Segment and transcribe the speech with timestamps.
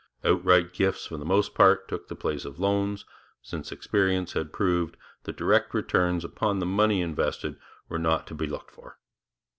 [0.23, 3.05] Outright gifts for the most part took the place of loans,
[3.43, 8.47] since experience had proved that direct returns upon the money invested were not to be
[8.47, 8.97] looked for.